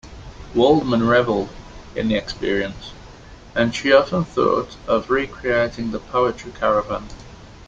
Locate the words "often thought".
3.93-4.75